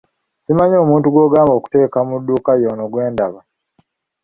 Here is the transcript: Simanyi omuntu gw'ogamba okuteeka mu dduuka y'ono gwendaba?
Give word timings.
Simanyi 0.43 0.75
omuntu 0.83 1.07
gw'ogamba 1.13 1.51
okuteeka 1.55 1.99
mu 2.07 2.15
dduuka 2.21 2.51
y'ono 2.61 2.83
gwendaba? 2.91 3.39